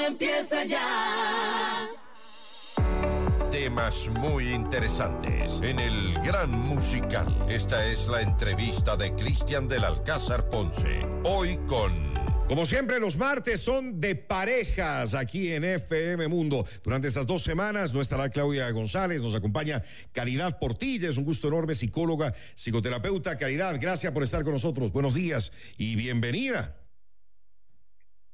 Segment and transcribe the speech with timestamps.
[0.00, 1.88] empieza ya.
[3.50, 7.46] Temas muy interesantes en el Gran Musical.
[7.48, 11.06] Esta es la entrevista de Cristian del Alcázar Ponce.
[11.24, 12.12] Hoy con
[12.52, 16.66] como siempre, los martes son de parejas aquí en FM Mundo.
[16.84, 19.82] Durante estas dos semanas no estará Claudia González, nos acompaña
[20.12, 23.38] Caridad Portilla, es un gusto enorme, psicóloga, psicoterapeuta.
[23.38, 24.92] Caridad, gracias por estar con nosotros.
[24.92, 26.81] Buenos días y bienvenida.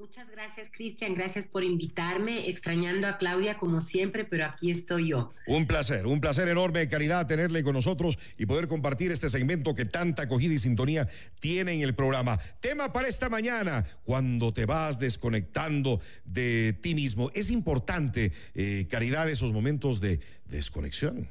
[0.00, 1.12] Muchas gracias, Cristian.
[1.12, 2.48] Gracias por invitarme.
[2.48, 5.34] Extrañando a Claudia como siempre, pero aquí estoy yo.
[5.46, 9.84] Un placer, un placer enorme, Caridad, tenerle con nosotros y poder compartir este segmento que
[9.84, 11.06] tanta acogida y sintonía
[11.38, 12.40] tiene en el programa.
[12.60, 17.30] Tema para esta mañana, cuando te vas desconectando de ti mismo.
[17.34, 21.28] Es importante, eh, Caridad, esos momentos de desconexión.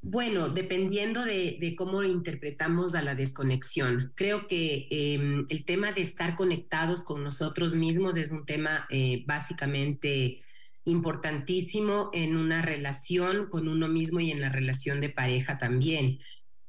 [0.00, 4.12] Bueno, dependiendo de, cómo interpretamos a la desconexión.
[4.14, 9.24] Creo que em, el tema de estar conectados con nosotros mismos es un tema eh,
[9.26, 10.40] básicamente
[10.84, 16.20] importantísimo en una relación con uno mismo y en la relación de pareja también.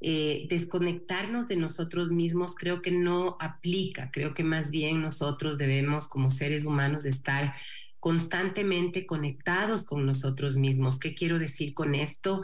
[0.01, 6.07] Eh, desconectarnos de nosotros mismos creo que no aplica, creo que más bien nosotros debemos
[6.07, 7.53] como seres humanos estar
[7.99, 10.99] constantemente conectados con nosotros mismos.
[10.99, 12.43] ¿Qué quiero decir con esto?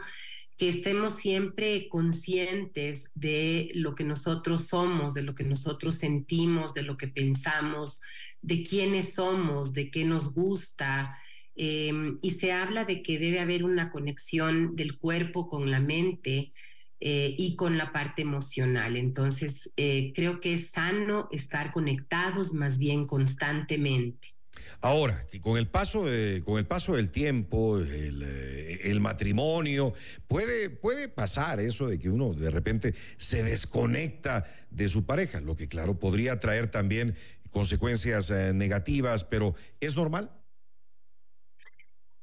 [0.56, 6.82] Que estemos siempre conscientes de lo que nosotros somos, de lo que nosotros sentimos, de
[6.82, 8.00] lo que pensamos,
[8.40, 11.18] de quiénes somos, de qué nos gusta.
[11.56, 16.52] Em, y se habla de que debe haber una conexión del cuerpo con la mente
[17.00, 18.96] eh, y con la parte emocional.
[18.96, 24.35] Entonces, eh, creo que es sano estar conectados más bien constantemente.
[24.80, 26.04] Ahora, con el paso,
[26.44, 29.94] con el paso del tiempo, el, eh, matrimonio,
[30.26, 35.56] puede, puede pasar eso de que uno de repente se desconecta de su pareja, lo
[35.56, 37.14] que claro podría traer también
[37.50, 40.30] consecuencias eh, negativas, pero ¿es normal?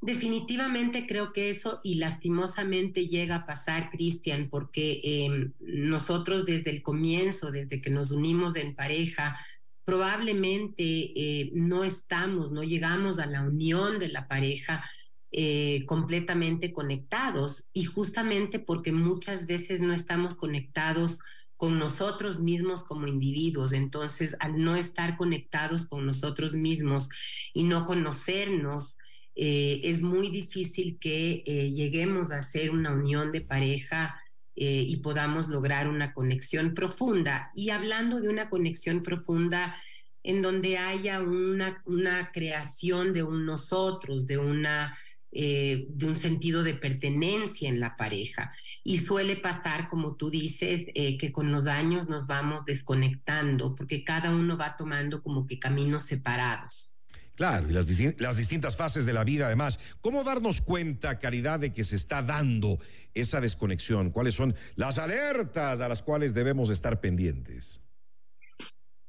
[0.06, 6.84] Definitivamente creo que eso y lastimosamente llega a pasar, Cristian, porque em, nosotros desde el
[6.84, 9.40] comienzo, desde que nos unimos en pareja,
[9.86, 14.84] probablemente eh, no estamos, no llegamos a la unión de la pareja
[15.32, 21.20] eh, completamente conectados y justamente porque muchas veces no estamos conectados
[21.58, 23.74] con nosotros mismos como individuos.
[23.74, 27.10] Entonces, al no estar conectados con nosotros mismos
[27.54, 28.98] y no conocernos,
[29.36, 31.44] eh, es muy difícil que
[31.74, 34.23] lleguemos a hacer una unión de pareja
[34.56, 37.52] eh, y podamos lograr una conexión profunda.
[37.56, 39.76] Y hablando de una conexión profunda
[40.24, 44.98] en donde haya una, una creación de un nosotros, de, una,
[45.32, 48.52] eh, de un sentido de pertenencia en la pareja.
[48.84, 54.04] Y suele pasar, como tú dices, eh, que con los años nos vamos desconectando porque
[54.04, 56.93] cada uno va tomando como que caminos separados.
[57.36, 57.88] Claro, y las,
[58.20, 59.80] las, distintas fases de la vida además.
[60.02, 62.80] ¿Cómo darnos cuenta, Caridad, de que se está dando
[63.16, 64.12] esa desconexión?
[64.12, 67.82] ¿Cuáles son las alertas a las cuales debemos estar pendientes?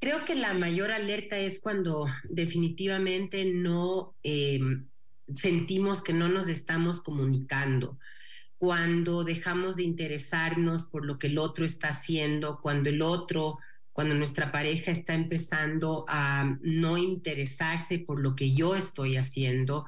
[0.01, 4.61] Creo que la mayor alerta es cuando definitivamente no eh,
[5.33, 7.99] sentimos que no nos estamos comunicando,
[8.59, 13.59] cuando dejamos de interesarnos por lo que el otro está haciendo, cuando el otro
[13.95, 19.87] cuando nuestra pareja está empezando a no interesarse por lo que yo estoy haciendo,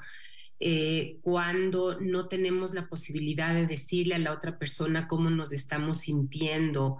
[0.60, 5.98] eh, cuando no tenemos la posibilidad de decirle a la otra persona cómo nos estamos
[5.98, 6.98] sintiendo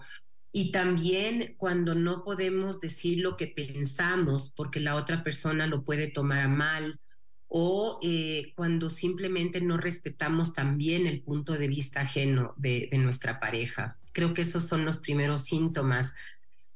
[0.50, 6.09] y también cuando no podemos decir lo que pensamos porque la otra persona lo puede
[6.09, 6.99] tomar a mal
[7.47, 13.39] o eh, cuando simplemente no respetamos también el punto de vista ajeno de, de nuestra
[13.39, 13.97] pareja.
[14.12, 16.15] Creo que esos son los primeros síntomas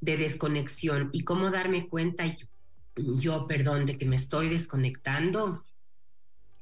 [0.00, 2.24] de desconexión y cómo darme cuenta
[2.96, 5.64] yo, perdón, de que me estoy desconectando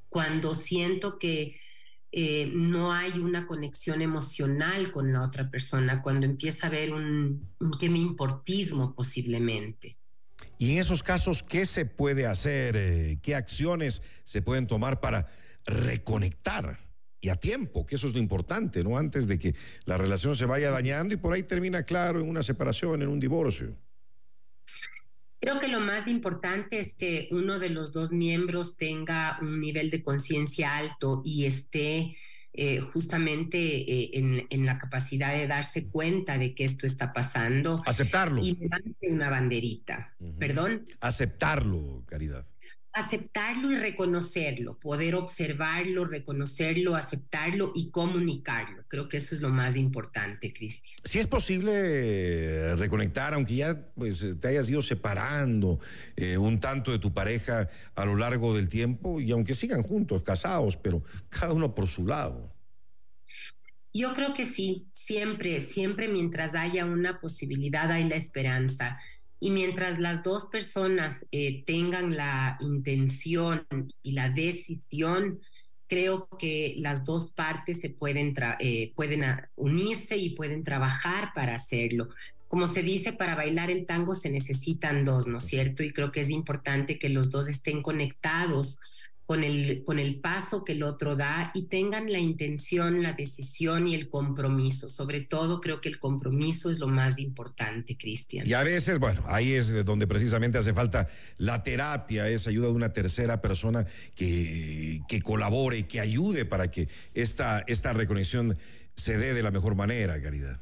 [0.08, 1.60] cuando siento que
[2.10, 7.54] eh, no hay una conexión emocional con la otra persona, cuando empieza a haber un,
[7.78, 9.98] que me importismo posiblemente.
[10.58, 12.76] Y en esos casos, ¿qué se puede hacer?
[12.76, 15.28] Eh, ¿Qué acciones se pueden tomar para
[15.66, 16.78] reconectar?
[17.20, 18.96] Y a tiempo, que eso es lo importante, ¿no?
[18.96, 19.54] Antes de que
[19.84, 23.18] la relación se vaya dañando y por ahí termina claro en una separación, en un
[23.18, 23.76] divorcio.
[25.40, 29.90] Creo que lo más importante es que uno de los dos miembros tenga un nivel
[29.90, 32.16] de conciencia alto y esté
[32.52, 37.82] eh, justamente eh, en, en, la capacidad de darse cuenta de que esto está pasando.
[37.86, 38.42] Aceptarlo.
[38.44, 40.16] Y levante una banderita.
[40.38, 40.86] ¿Perdón?
[41.00, 42.46] Aceptarlo, Caridad
[42.98, 48.84] aceptarlo y reconocerlo, poder observarlo, reconocerlo, aceptarlo y comunicarlo.
[48.88, 50.98] Creo que eso es lo más importante, Cristian.
[51.04, 55.78] Si es posible eh, reconectar, aunque ya pues, te hayas ido separando
[56.16, 60.22] eh, un tanto de tu pareja a lo largo del tiempo y aunque sigan juntos,
[60.22, 62.54] casados, pero cada uno por su lado.
[63.94, 68.98] Yo creo que sí, siempre, siempre mientras haya una posibilidad hay la esperanza.
[69.40, 73.66] Y mientras las dos personas eh, tengan la intención
[74.02, 75.40] y la decisión,
[75.88, 79.22] creo que las dos partes se pueden, eh, pueden
[79.56, 82.08] unirse y pueden trabajar para hacerlo.
[82.48, 85.82] Como se dice, para bailar el tango se necesitan dos, ¿no es cierto?
[85.82, 88.78] Y creo que es importante que los dos estén conectados
[89.28, 93.86] con el, con el paso que el otro da y tengan la intención, la decisión
[93.86, 94.88] y el compromiso.
[94.88, 98.46] Sobre todo creo que el compromiso es lo más importante, Cristian.
[98.48, 102.72] Y a veces, bueno, ahí es donde precisamente hace falta la terapia, esa ayuda de
[102.72, 103.84] una tercera persona
[104.14, 108.56] que, que colabore, que ayude para que esta, esta reconexión
[108.94, 110.58] se dé de la mejor manera, Caridad.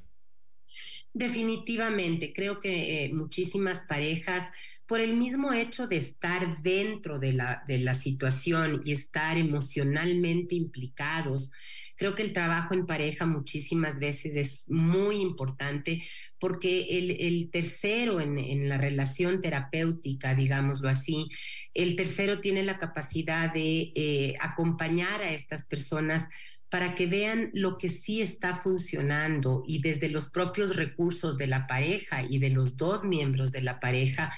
[1.15, 4.51] Definitivamente, creo que eh, muchísimas parejas
[4.87, 10.55] por el mismo hecho de estar dentro de la, de la situación y estar emocionalmente
[10.55, 11.51] implicados,
[11.97, 16.03] creo que el trabajo en pareja muchísimas veces es muy importante
[16.39, 21.29] porque el, tercero en, la relación terapéutica, digámoslo así,
[21.75, 26.27] el tercero tiene la capacidad de eh, acompañar a estas personas
[26.69, 31.67] para que vean lo que sí está funcionando y desde los propios recursos de la
[31.67, 34.33] pareja y de los dos miembros de la pareja